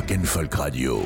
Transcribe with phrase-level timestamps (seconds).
[0.00, 1.04] Rock'n'Folk Radio.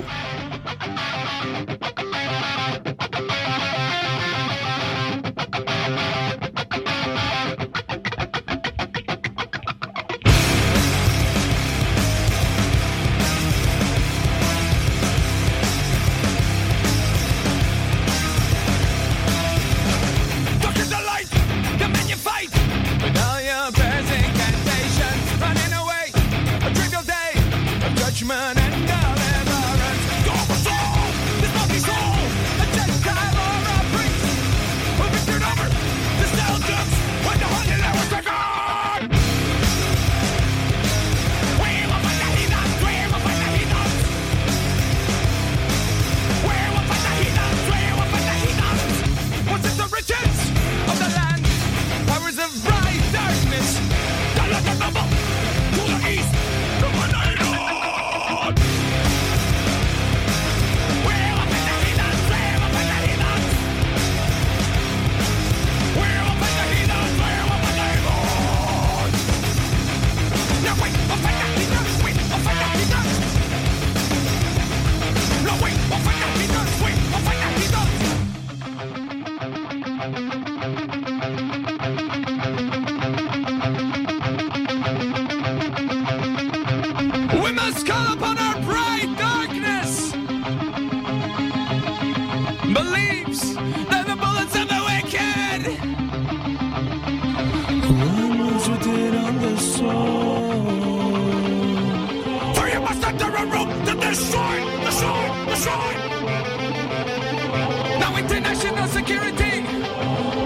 [108.40, 109.62] national security.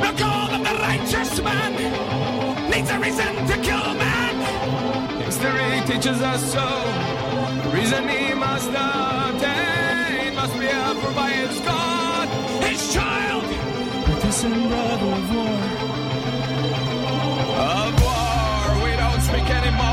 [0.05, 1.72] The call of the righteous man
[2.70, 4.34] needs a reason to kill man.
[5.22, 6.66] History teaches us so.
[7.64, 10.34] The reason he must attain eh?
[10.34, 12.28] must be upheld by his God,
[12.64, 13.44] his child.
[14.06, 15.59] Partisan brother of war.
[17.75, 19.88] Of war, we don't speak anymore.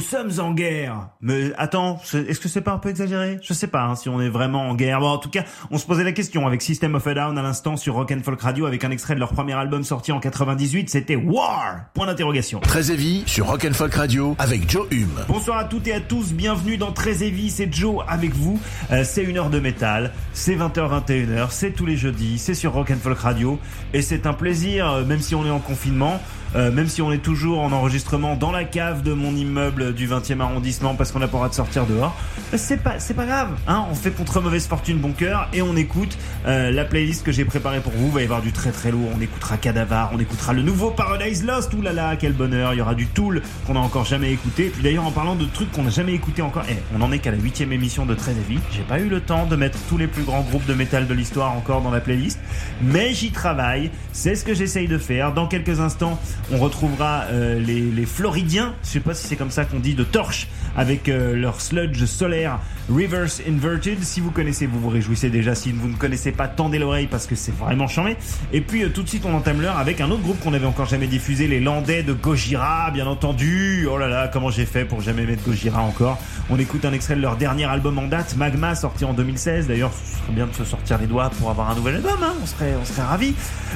[0.00, 0.42] Folk Radio.
[0.44, 1.08] en guerre.
[1.20, 3.38] Mais attends, est-ce que c'est pas un peu exagéré?
[3.42, 5.00] Je sais pas hein, si on est vraiment en guerre.
[5.00, 7.42] Bon, en tout cas, on se posait la question avec System of a Down à
[7.42, 10.20] l'instant sur Rock and Folk Radio avec un extrait de leur premier album sorti en
[10.20, 10.90] 98.
[10.90, 12.60] C'était War Point d'interrogation.
[12.60, 15.20] Très Heavy sur Rock and Folk Radio avec Joe Hume.
[15.28, 16.32] Bonsoir à toutes et à tous.
[16.32, 17.50] Bienvenue dans Très Heavy.
[17.50, 18.60] C'est Joe avec vous.
[18.90, 20.12] Euh, c'est une heure de métal.
[20.32, 21.48] C'est 20h 21h.
[21.50, 22.38] C'est tous les jeudis.
[22.38, 23.58] C'est sur Rock and Folk Radio
[23.92, 26.20] et c'est un plaisir, euh, même si on est en confinement.
[26.56, 30.08] Euh, même si on est toujours en enregistrement dans la cave de mon immeuble du
[30.08, 32.16] 20e arrondissement parce qu'on n'a pas le droit de sortir dehors,
[32.52, 35.62] euh, c'est pas c'est pas grave, hein, on fait contre mauvaise fortune bon cœur et
[35.62, 38.08] on écoute euh, la playlist que j'ai préparée pour vous.
[38.08, 40.90] Il va y avoir du très très lourd, on écoutera Cadavar, on écoutera le nouveau
[40.90, 44.66] Paradise Lost, oulala, quel bonheur, il y aura du Tool qu'on a encore jamais écouté.
[44.66, 47.12] Et puis d'ailleurs en parlant de trucs qu'on n'a jamais écouté encore, eh, on en
[47.12, 48.58] est qu'à la huitième émission de Très Heavy.
[48.72, 51.14] J'ai pas eu le temps de mettre tous les plus grands groupes de métal de
[51.14, 52.40] l'histoire encore dans la playlist,
[52.82, 53.90] mais j'y travaille.
[54.12, 55.32] C'est ce que j'essaye de faire.
[55.32, 56.18] Dans quelques instants,
[56.52, 60.04] on retrouvera euh, les, Floridiens, je sais pas si c'est comme ça qu'on dit, de
[60.04, 64.02] Torche, avec euh, leur sludge solaire Reverse Inverted.
[64.02, 65.54] Si vous connaissez, vous vous réjouissez déjà.
[65.54, 68.16] Si vous ne connaissez pas, tendez l'oreille parce que c'est vraiment chambé.
[68.52, 70.66] Et puis euh, tout de suite, on entame l'heure avec un autre groupe qu'on avait
[70.66, 73.86] encore jamais diffusé, les Landais de Gojira, bien entendu.
[73.90, 76.18] Oh là là, comment j'ai fait pour jamais mettre Gojira encore?
[76.48, 79.68] On écoute un extrait de leur dernier album en date, Magma, sorti en 2016.
[79.68, 82.18] D'ailleurs, ce serait bien de se sortir les doigts pour avoir un nouvel album.
[82.22, 82.34] Hein.
[82.42, 83.34] On serait, on serait ravis.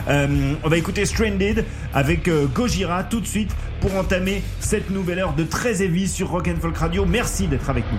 [0.09, 2.64] on va écouter Stranded avec Gojira
[3.11, 6.77] tout de suite pour entamer cette nouvelle heure de très heavy sur Rock and Folk
[6.77, 7.05] Radio.
[7.05, 7.99] Merci d'être avec nous.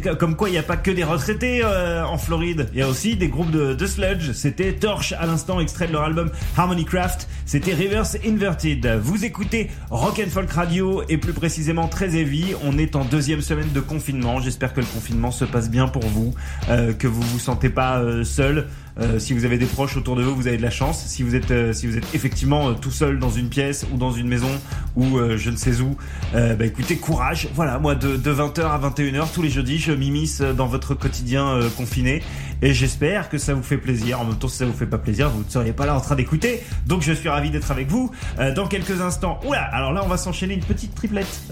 [0.00, 2.68] Comme quoi il n'y a pas que des retraités euh, en Floride.
[2.72, 4.32] Il y a aussi des groupes de, de sludge.
[4.32, 7.28] C'était Torch à l'instant, extrait de leur album Harmony Craft.
[7.46, 8.98] C'était Reverse Inverted.
[9.02, 12.54] Vous écoutez Rock and Folk Radio et plus précisément très heavy.
[12.64, 14.40] On est en deuxième semaine de confinement.
[14.40, 16.34] J'espère que le confinement se passe bien pour vous,
[16.68, 18.66] euh, que vous vous sentez pas euh, seul.
[19.00, 21.04] Euh, si vous avez des proches autour de vous, vous avez de la chance.
[21.06, 23.96] Si vous êtes, euh, si vous êtes effectivement euh, tout seul dans une pièce ou
[23.96, 24.48] dans une maison
[24.96, 25.96] ou je ne sais où,
[26.32, 27.48] bah écoutez, courage.
[27.54, 31.60] Voilà, moi de, de 20h à 21h tous les jeudis, je m'immisce dans votre quotidien
[31.76, 32.22] confiné
[32.62, 34.20] et j'espère que ça vous fait plaisir.
[34.20, 36.00] En même temps, si ça vous fait pas plaisir, vous ne seriez pas là en
[36.00, 36.64] train d'écouter.
[36.86, 38.10] Donc je suis ravi d'être avec vous.
[38.56, 41.42] dans quelques instants, oula, alors là on va s'enchaîner une petite triplette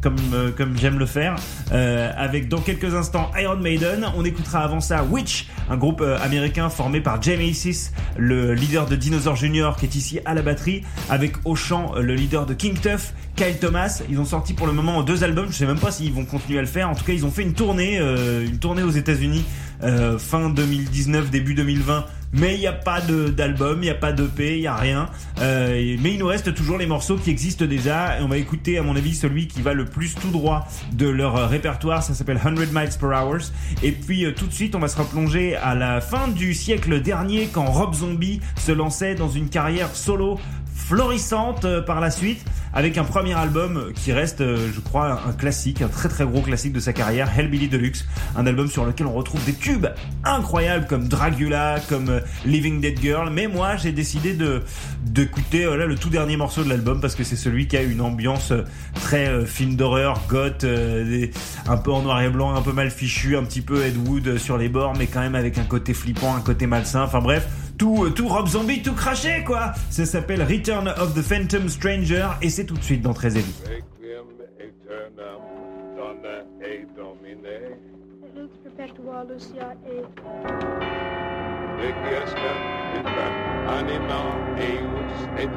[0.00, 0.16] comme
[0.56, 1.36] comme j'aime le faire
[1.70, 4.06] avec dans quelques instants Iron Maiden.
[4.16, 8.96] On écoutera avant ça Witch, un groupe américain formé par Jamie Macy's, le leader de
[8.96, 12.78] Dinosaur Junior qui est ici à la batterie, avec au chant le leader de King
[12.78, 14.02] Tuff, Kyle Thomas.
[14.08, 15.46] Ils ont sorti pour le moment deux albums.
[15.50, 16.88] Je sais même pas s'ils vont continuer à le faire.
[16.88, 19.44] En tout cas, ils ont fait une tournée, euh, une tournée aux États-Unis
[19.82, 24.12] euh, fin 2019, début 2020 mais il n'y a pas d'album, il n'y a pas
[24.12, 25.08] d'EP, il n'y a rien.
[25.40, 28.76] Euh, mais il nous reste toujours les morceaux qui existent déjà et on va écouter
[28.78, 32.40] à mon avis celui qui va le plus tout droit de leur répertoire, ça s'appelle
[32.42, 33.38] 100 Miles per Hour.
[33.82, 37.00] Et puis euh, tout de suite on va se replonger à la fin du siècle
[37.00, 40.38] dernier quand Rob Zombie se lançait dans une carrière solo
[40.74, 45.32] florissante euh, par la suite avec un premier album qui reste euh, je crois un
[45.32, 48.04] classique un très très gros classique de sa carrière Hellbilly Deluxe.
[48.36, 49.86] Un album sur lequel on retrouve des tubes
[50.24, 53.30] incroyables comme Dragula comme euh, Living Dead Girl.
[53.30, 54.62] Mais moi j'ai décidé de
[55.02, 58.00] d'écouter voilà le tout dernier morceau de l'album parce que c'est celui qui a une
[58.00, 58.52] ambiance
[58.94, 60.64] très film d'horreur goth
[61.68, 64.38] un peu en noir et blanc un peu mal fichu un petit peu Ed Wood
[64.38, 67.02] sur les bords mais quand même avec un côté flippant un côté malsain.
[67.02, 69.72] Enfin bref tout, tout Rob Zombie, tout craché quoi.
[69.90, 73.54] Ça s'appelle Return of the Phantom Stranger et c'est tout de suite dans Très Heavy.
[83.66, 84.20] anima
[84.58, 85.48] eius et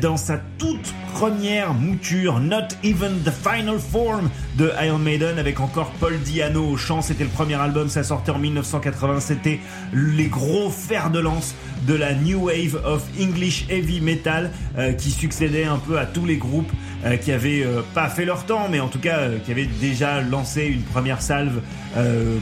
[0.00, 5.90] dans sa toute première mouture, Not Even the Final Form de Iron Maiden avec encore
[5.98, 7.02] Paul Diano au chant.
[7.02, 9.20] C'était le premier album, ça sortait en 1980.
[9.20, 9.60] C'était
[9.92, 11.54] les gros fers de lance
[11.86, 16.26] de la New Wave of English Heavy Metal euh, qui succédait un peu à tous
[16.26, 16.70] les groupes
[17.04, 20.20] euh, qui avaient euh, pas fait leur temps, mais en tout cas qui avaient déjà
[20.20, 21.60] lancé une première salve,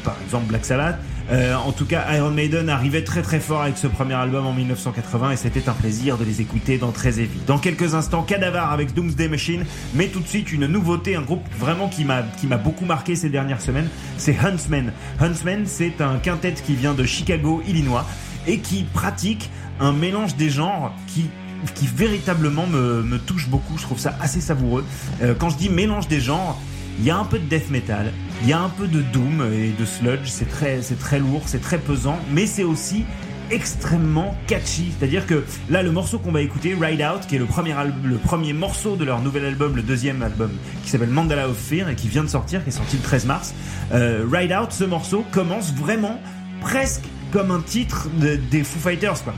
[0.04, 0.98] par exemple Black Sabbath.
[1.30, 5.32] En tout cas, Iron Maiden arrivait très très fort avec ce premier album en 1980
[5.32, 7.40] et c'était un plaisir de les écouter dans Très Heavy.
[7.46, 11.44] Dans quelques instants, Cadavar avec Doomsday Machine, mais tout de suite une nouveauté, un groupe
[11.58, 14.92] vraiment qui m'a qui m'a beaucoup marqué ces dernières semaines, c'est Huntsman.
[15.20, 18.06] Huntsman, c'est un quintet qui vient de Chicago, Illinois
[18.46, 21.26] et qui pratique un mélange des genres qui
[21.74, 23.76] qui véritablement me, me touche beaucoup.
[23.78, 24.84] Je trouve ça assez savoureux.
[25.22, 26.60] Euh, quand je dis mélange des genres,
[26.98, 29.50] il y a un peu de death metal, il y a un peu de doom
[29.52, 30.26] et de sludge.
[30.26, 33.04] C'est très, lourd, c'est très pesant, mais c'est aussi
[33.50, 34.92] extrêmement catchy.
[34.98, 38.16] C'est-à-dire que là, le morceau qu'on va écouter, Ride Out, qui est le premier, le
[38.16, 40.50] premier morceau de leur nouvel album, le deuxième album,
[40.84, 43.26] qui s'appelle Mandala of Fear et qui vient de sortir, qui est sorti le 13
[43.26, 43.54] mars.
[43.92, 46.20] Euh, Ride Out, ce morceau commence vraiment
[46.60, 49.34] presque comme un titre des Foo Fighters, quoi.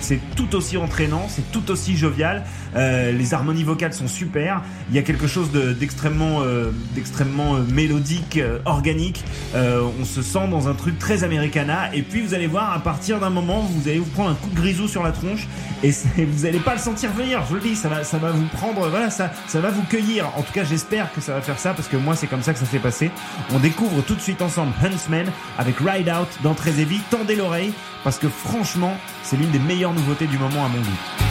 [0.00, 2.44] C'est tout aussi entraînant, c'est tout aussi jovial.
[2.76, 4.62] Euh, les harmonies vocales sont super.
[4.90, 9.24] Il y a quelque chose d'extrêmement, euh, d'extrêmement euh, mélodique, organique.
[9.54, 11.94] on se sent dans un truc très americana.
[11.94, 14.50] Et puis vous allez voir, à partir d'un moment, vous allez vous prendre un coup
[14.50, 15.46] de grisou sur la tronche
[15.82, 17.42] et vous n'allez pas le sentir venir.
[17.48, 20.26] Je le dis, ça va, ça va vous prendre, voilà, ça, ça va vous cueillir.
[20.36, 22.52] En tout cas, j'espère que ça va faire ça parce que moi, c'est comme ça
[22.52, 23.10] que ça s'est passé.
[23.52, 25.26] On découvre tout de suite ensemble Huntsman
[25.58, 26.72] avec Ride Out dans Très
[27.10, 27.72] Tendez l'oreille
[28.04, 31.27] parce que franchement, c'est l'une des meilleures nouveautés du moment à mon goût.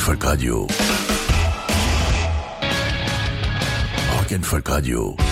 [0.00, 0.66] Rock'n'Folk Radio.
[4.16, 5.29] Rock'n'Folk Radio.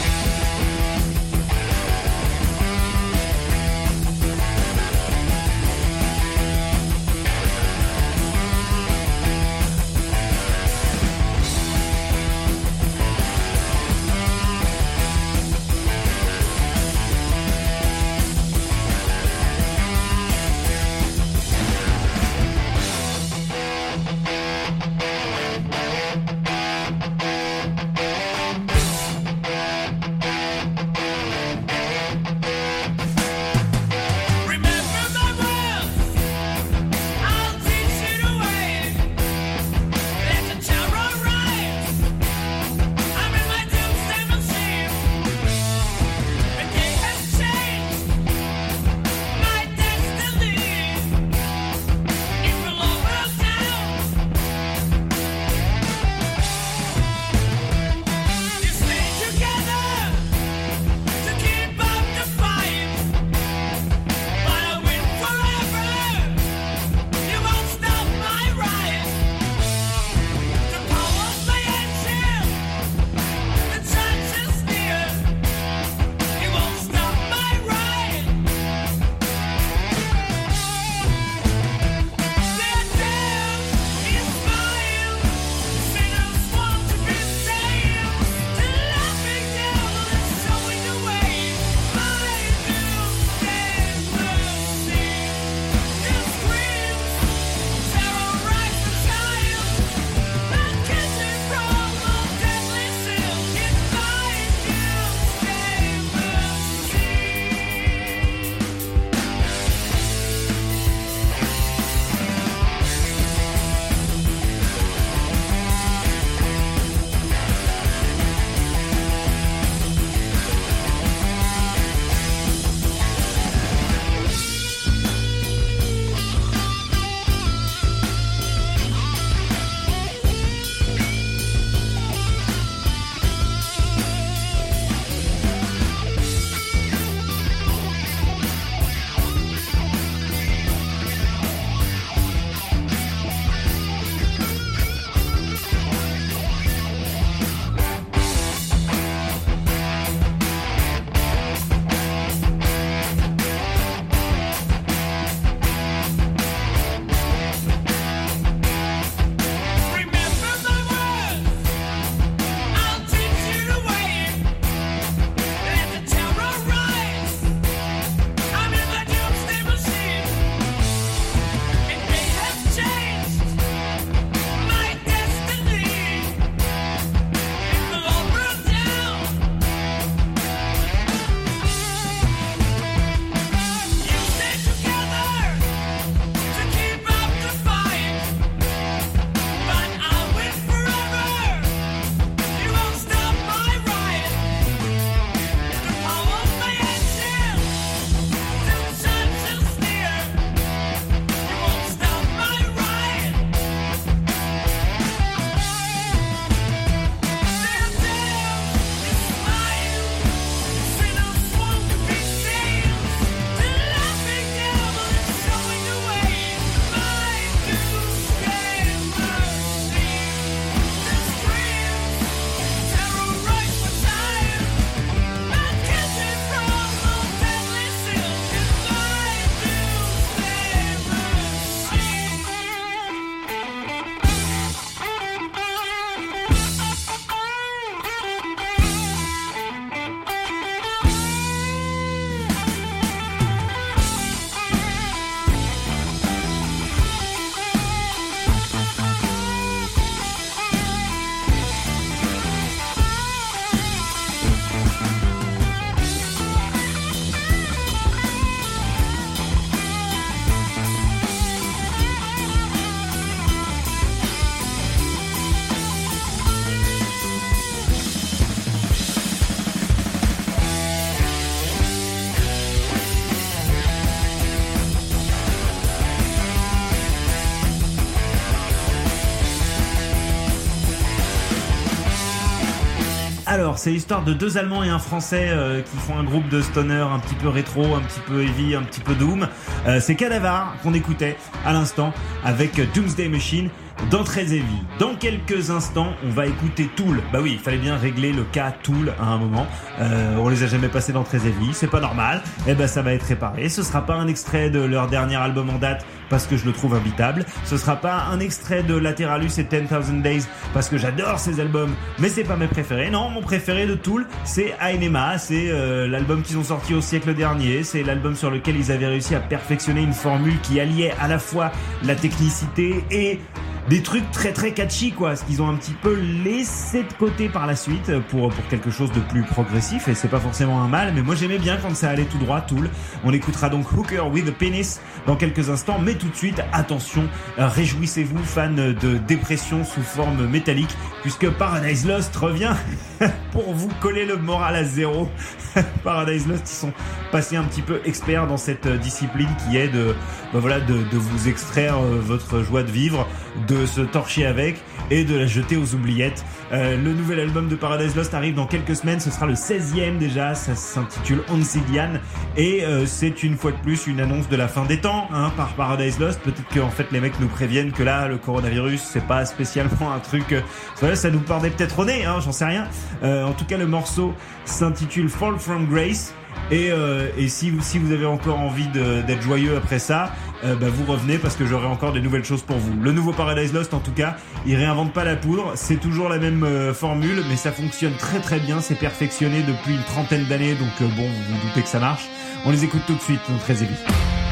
[283.79, 286.95] C'est l'histoire de deux Allemands et un Français euh, qui font un groupe de stoner
[286.95, 289.47] un petit peu rétro, un petit peu heavy, un petit peu doom.
[289.87, 292.13] Euh, c'est Cadavar qu'on écoutait à l'instant
[292.45, 293.71] avec Doomsday Machine
[294.11, 294.63] dans Heavy.
[294.99, 297.21] Dans quelques instants, on va écouter Tool.
[297.33, 299.67] Bah oui, il fallait bien régler le cas Tool à un moment.
[300.01, 302.43] Euh, on les a jamais passés dans Heavy, c'est pas normal.
[302.67, 303.69] Et ben ça va être réparé.
[303.69, 306.73] Ce sera pas un extrait de leur dernier album en date parce que je le
[306.73, 307.45] trouve imbitable.
[307.65, 310.45] Ce sera pas un extrait de Lateralus et 10,000 Days
[310.75, 313.11] parce que j'adore ces albums, mais c'est pas mes préférés.
[313.11, 315.39] Non, mon préféré de Tool, c'est Ainema.
[315.39, 317.83] C'est euh, l'album qu'ils ont sorti au siècle dernier.
[317.83, 321.39] C'est l'album sur lequel ils avaient réussi à perfectionner une formule qui alliait à la
[321.39, 321.73] fois
[322.05, 323.41] la technicité et
[323.89, 327.49] des trucs très très catchy quoi, ce qu'ils ont un petit peu laissé de côté
[327.49, 330.89] par la suite pour pour quelque chose de plus progressif et c'est pas forcément un
[330.89, 332.91] mal, mais moi j'aimais bien quand ça allait tout droit, Tool.
[333.25, 337.29] On écoutera donc Hooker with a Penis dans quelques instants, mais tout de suite attention,
[337.59, 342.75] euh, réjouissez-vous fans de dépression sous forme métallique, puisque Paradise Lost revient
[343.53, 345.29] pour vous coller le moral à zéro.
[346.05, 346.93] Paradise Lost, ils sont
[347.33, 350.15] passés un petit peu experts dans cette discipline qui est de,
[350.53, 353.27] bah voilà, de, de vous extraire euh, votre joie de vivre,
[353.67, 354.81] de se torcher avec
[355.11, 356.45] et de la jeter aux oubliettes.
[356.73, 360.19] Euh, le nouvel album de Paradise Lost arrive dans quelques semaines, ce sera le 16e
[360.19, 362.21] déjà, ça s'intitule Onsidian
[362.57, 365.51] et euh, c'est une fois de plus une annonce de la fin des temps hein,
[365.57, 366.41] par Paradise Lost.
[366.41, 370.13] Peut-être que en fait les mecs nous préviennent que là le coronavirus c'est pas spécialement
[370.15, 370.61] un truc, euh,
[371.01, 372.87] voilà, ça nous pardait peut-être au nez, hein, j'en sais rien.
[373.23, 374.35] Euh, en tout cas le morceau
[374.65, 376.35] s'intitule Fall from Grace.
[376.71, 380.33] Et, euh, si, vous, avez encore envie d'être joyeux après ça,
[380.65, 382.93] euh, bah, vous revenez parce que j'aurai encore des nouvelles choses pour vous.
[383.01, 384.37] Le nouveau Paradise Lost, en tout cas,
[384.67, 385.73] il réinvente pas la poudre.
[385.77, 388.81] C'est toujours la même euh, formule, mais ça fonctionne très très bien.
[388.81, 392.29] C'est perfectionné depuis une trentaine d'années, donc bon, vous vous doutez que ça marche.
[392.67, 394.48] On les écoute tout de suite, donc très évident.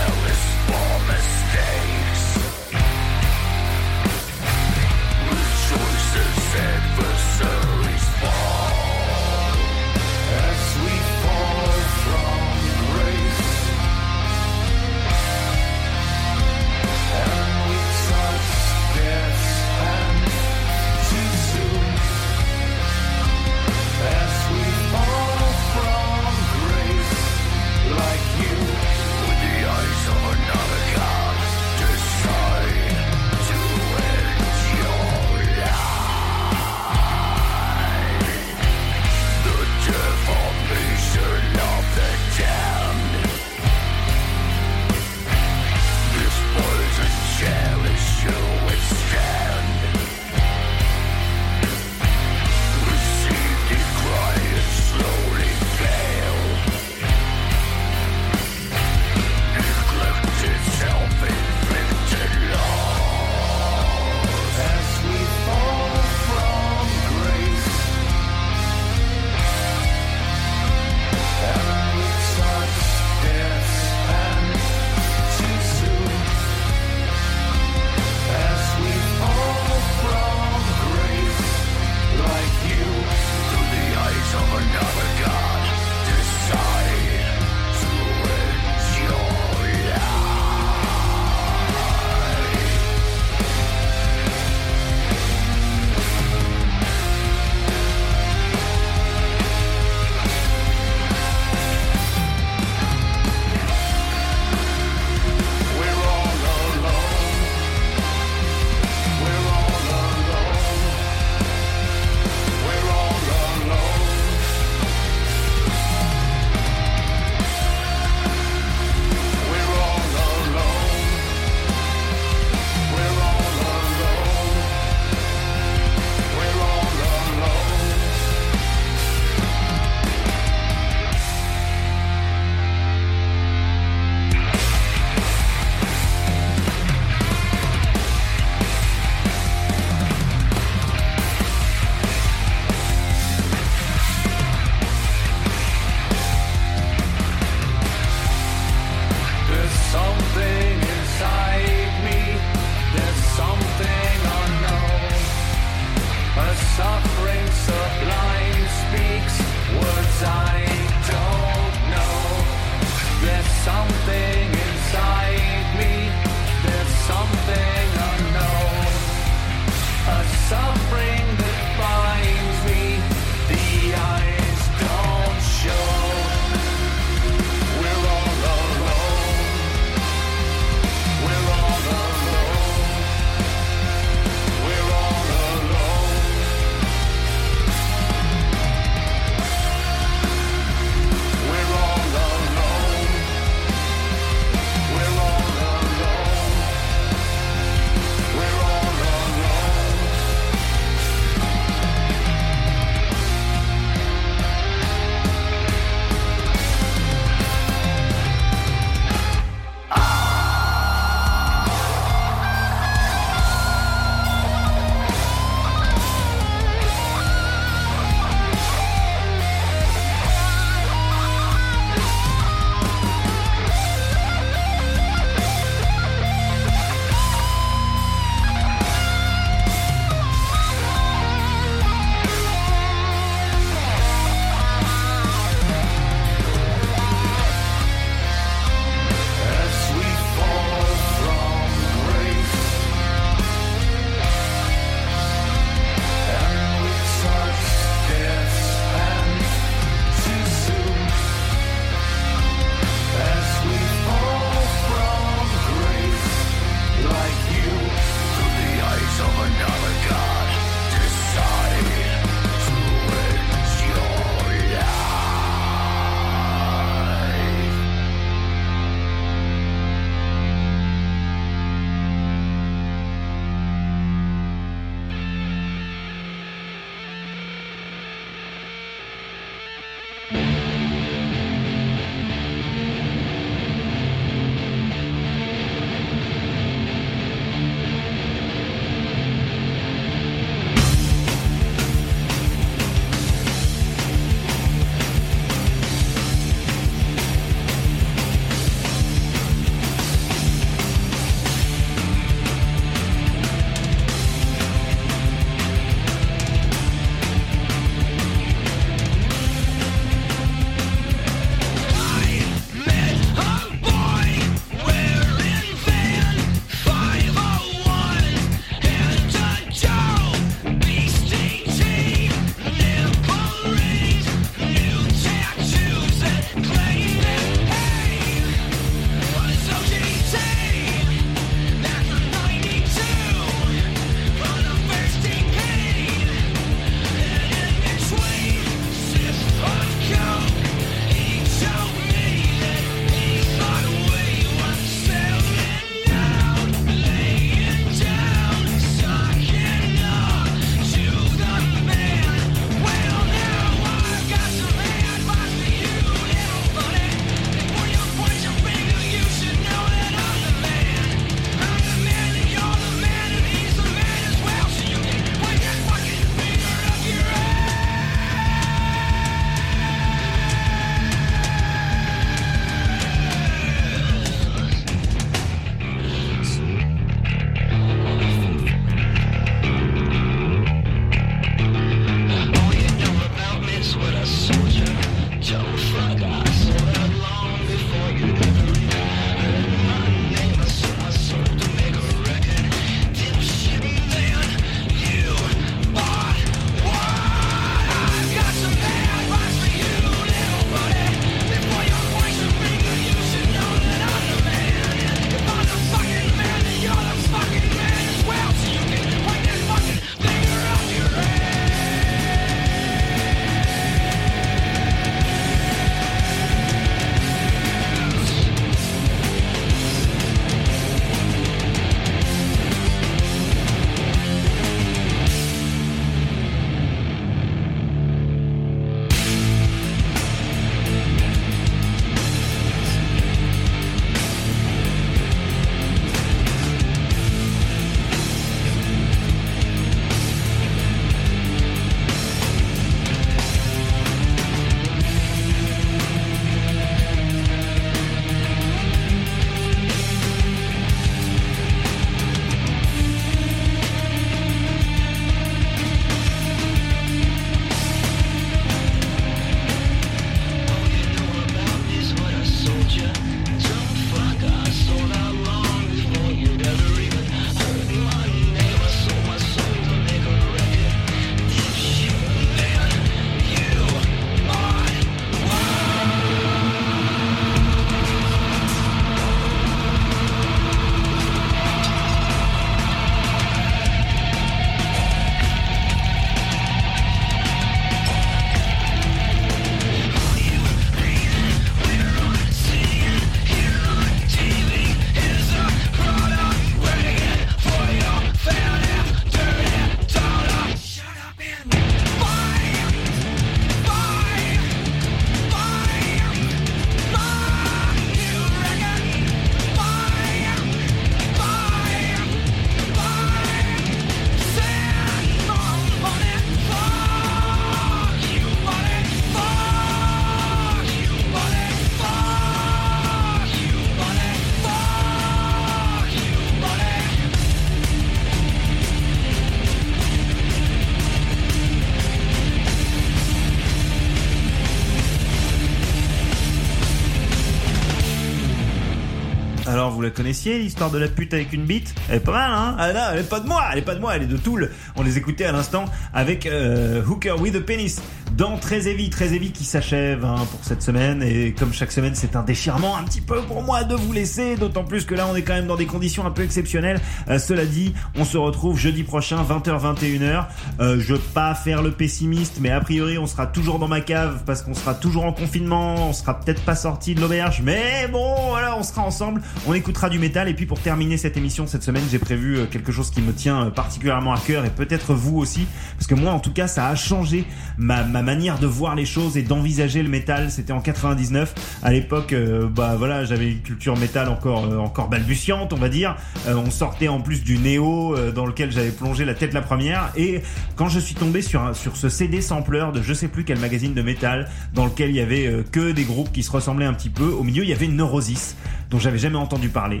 [540.18, 543.00] Connaissiez, l'histoire de la pute avec une bite Elle est pas mal, hein Ah non,
[543.12, 544.68] elle est pas de moi, elle est pas de moi, elle est de Tool.
[544.96, 548.00] On les écoutait à l'instant avec euh, Hooker with a Penis
[548.38, 551.24] dans Très Heavy, Très Heavy qui s'achève hein, pour cette semaine.
[551.24, 554.54] Et comme chaque semaine, c'est un déchirement un petit peu pour moi de vous laisser,
[554.54, 557.00] d'autant plus que là, on est quand même dans des conditions un peu exceptionnelles.
[557.28, 560.46] Euh, cela dit, on se retrouve jeudi prochain, 20h, 21h.
[560.78, 564.00] Euh, je veux pas faire le pessimiste, mais a priori, on sera toujours dans ma
[564.00, 566.08] cave parce qu'on sera toujours en confinement.
[566.08, 569.42] On sera peut-être pas sorti de l'auberge, mais bon, voilà, on sera ensemble.
[569.66, 570.48] On écoutera du métal.
[570.48, 573.32] Et puis pour terminer cette émission cette semaine, j'ai prévu euh, quelque chose qui me
[573.32, 575.66] tient euh, particulièrement à cœur et peut-être vous aussi,
[575.96, 577.44] parce que moi, en tout cas, ça a changé
[577.78, 580.50] ma, ma manière de voir les choses et d'envisager le métal.
[580.50, 581.54] C'était en 99.
[581.82, 585.88] À l'époque, euh, bah voilà, j'avais une culture métal encore euh, encore balbutiante, on va
[585.88, 586.14] dire.
[586.46, 590.12] Euh, on sortait en plus du néo dans lequel j'avais plongé la tête la première.
[590.14, 590.42] Et
[590.76, 593.94] quand je suis tombé sur sur ce CD sampler de je sais plus quel magazine
[593.94, 597.08] de métal, dans lequel il y avait que des groupes qui se ressemblaient un petit
[597.08, 597.30] peu.
[597.30, 598.56] Au milieu, il y avait Neurosis
[598.90, 600.00] dont j'avais jamais entendu parler,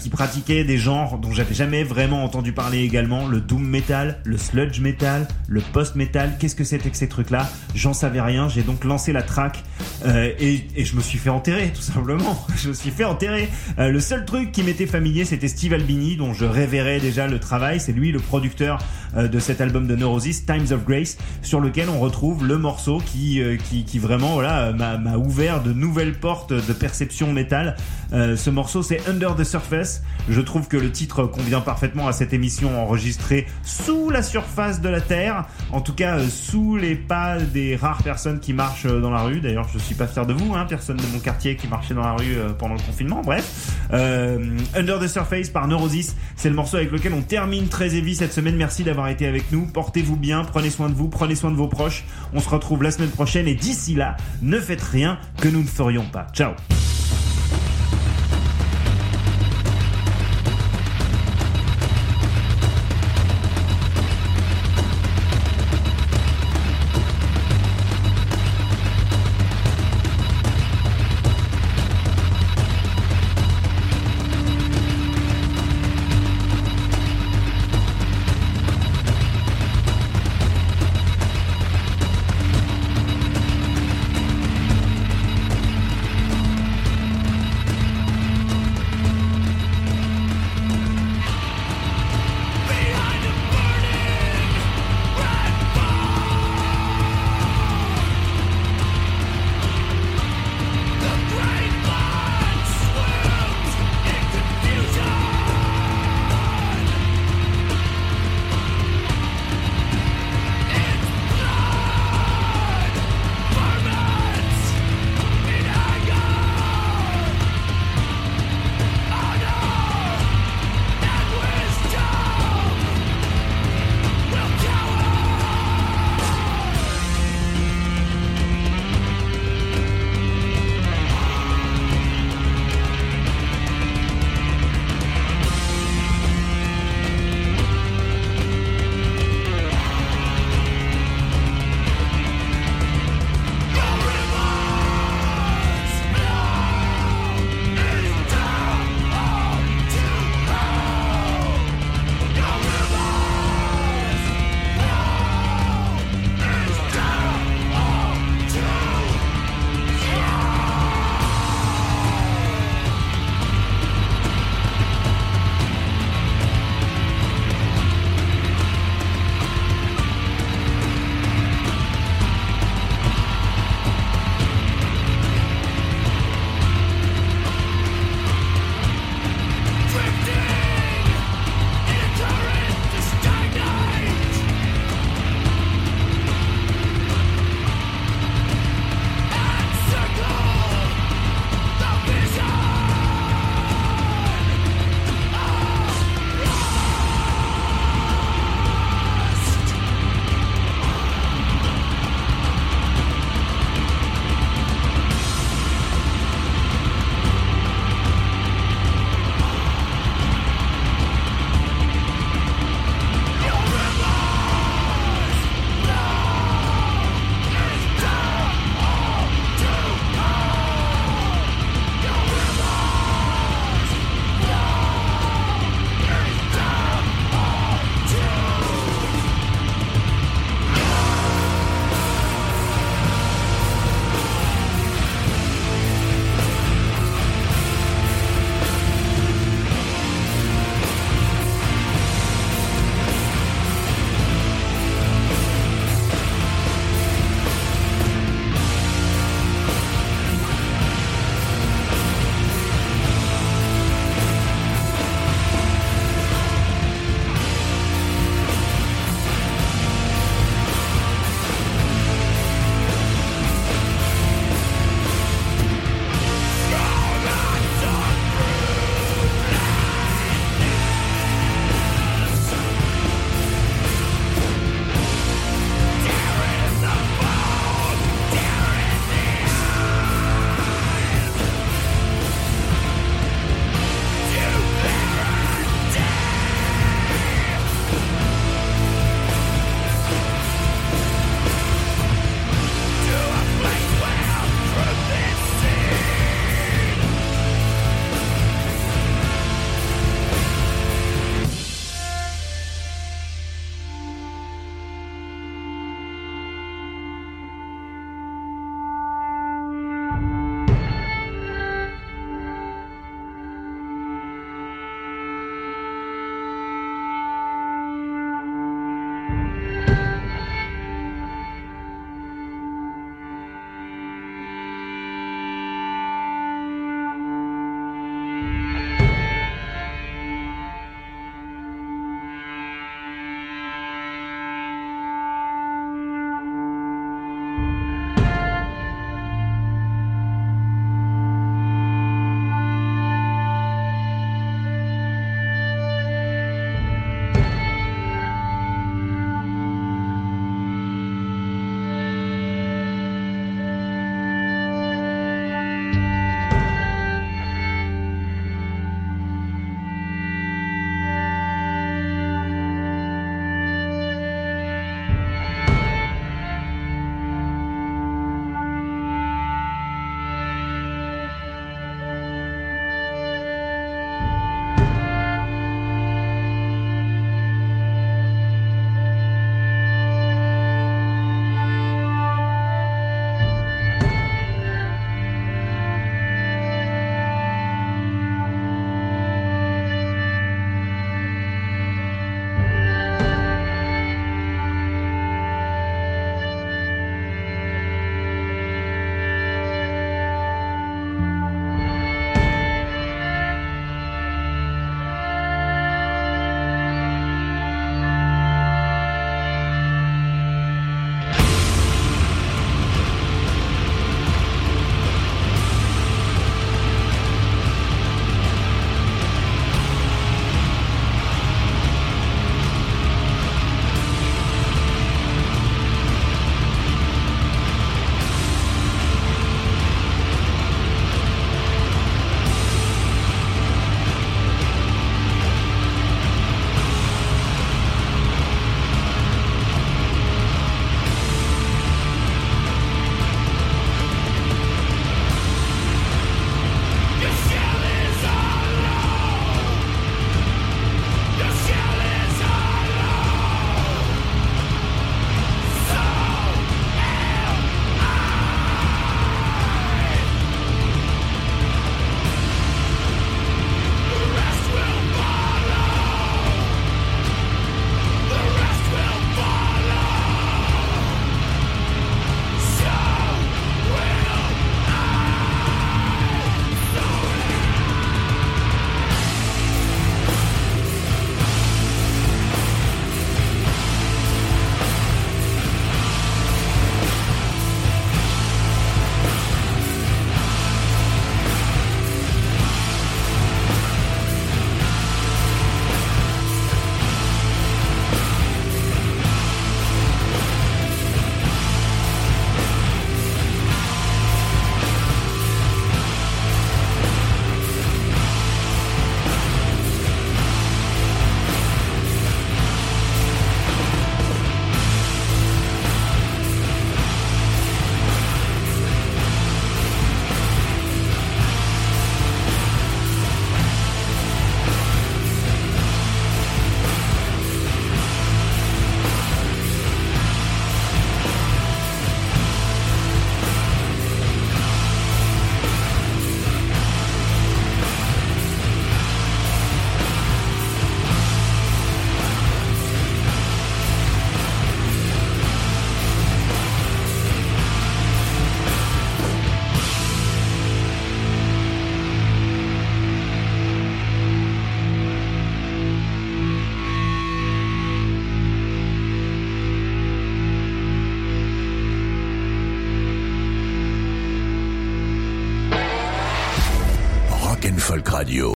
[0.00, 4.38] qui pratiquait des genres dont j'avais jamais vraiment entendu parler également, le doom metal, le
[4.38, 6.36] sludge metal, le post metal.
[6.38, 7.46] Qu'est-ce que c'était que ces trucs-là?
[7.74, 8.48] J'en savais rien.
[8.48, 9.62] J'ai donc lancé la track
[10.04, 12.46] euh, et, je me suis fait enterrer tout simplement.
[12.56, 13.48] Je me suis fait enterrer.
[13.78, 17.38] Euh, le seul truc qui m'était familier, c'était Steve Albini, dont je révérais déjà le
[17.38, 17.80] travail.
[17.80, 18.78] C'est lui le producteur
[19.16, 22.98] euh, de cet album de Neurosis, Times of Grace, sur lequel on retrouve le morceau
[23.04, 27.76] qui euh, qui, qui vraiment voilà m'a ouvert de nouvelles portes de perception métal.
[28.12, 30.02] Euh, ce morceau, c'est Under the Surface.
[30.28, 34.88] Je trouve que le titre convient parfaitement à cette émission enregistrée sous la surface de
[34.88, 39.00] la Terre, en tout cas euh, sous les pas des rares personnes qui marchent euh,
[39.00, 39.40] dans la rue.
[39.40, 42.02] D'ailleurs, je suis pas fier de vous, hein, personne de mon quartier qui marchait dans
[42.02, 43.22] la rue pendant le confinement.
[43.22, 48.14] Bref, Under the Surface par Neurosis, c'est le morceau avec lequel on termine très heavy
[48.14, 48.56] cette semaine.
[48.56, 49.66] Merci d'avoir été avec nous.
[49.66, 52.04] Portez-vous bien, prenez soin de vous, prenez soin de vos proches.
[52.32, 55.68] On se retrouve la semaine prochaine et d'ici là, ne faites rien que nous ne
[55.68, 56.26] ferions pas.
[56.32, 56.52] Ciao.